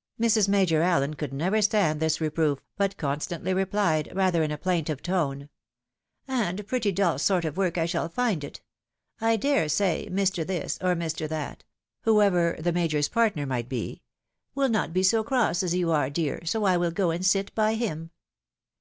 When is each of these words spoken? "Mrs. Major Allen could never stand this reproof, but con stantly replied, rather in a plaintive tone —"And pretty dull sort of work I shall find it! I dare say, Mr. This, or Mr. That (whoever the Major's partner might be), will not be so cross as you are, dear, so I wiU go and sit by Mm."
"Mrs. 0.22 0.48
Major 0.48 0.82
Allen 0.82 1.14
could 1.14 1.32
never 1.34 1.60
stand 1.60 1.98
this 1.98 2.20
reproof, 2.20 2.60
but 2.76 2.96
con 2.96 3.18
stantly 3.18 3.52
replied, 3.56 4.08
rather 4.14 4.44
in 4.44 4.52
a 4.52 4.56
plaintive 4.56 5.02
tone 5.02 5.48
—"And 6.28 6.64
pretty 6.68 6.92
dull 6.92 7.18
sort 7.18 7.44
of 7.44 7.56
work 7.56 7.76
I 7.76 7.84
shall 7.84 8.08
find 8.08 8.44
it! 8.44 8.60
I 9.20 9.34
dare 9.36 9.68
say, 9.68 10.06
Mr. 10.12 10.46
This, 10.46 10.78
or 10.80 10.94
Mr. 10.94 11.28
That 11.28 11.64
(whoever 12.02 12.54
the 12.60 12.70
Major's 12.72 13.08
partner 13.08 13.46
might 13.46 13.68
be), 13.68 14.00
will 14.54 14.68
not 14.68 14.92
be 14.92 15.02
so 15.02 15.24
cross 15.24 15.60
as 15.64 15.74
you 15.74 15.90
are, 15.90 16.08
dear, 16.08 16.42
so 16.44 16.64
I 16.64 16.76
wiU 16.76 16.94
go 16.94 17.10
and 17.10 17.26
sit 17.26 17.52
by 17.56 17.74
Mm." 17.76 18.10